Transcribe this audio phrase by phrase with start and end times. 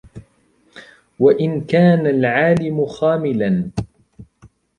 [1.19, 3.71] وَإِنْ كَانَ الْعَالِمُ خَامِلًا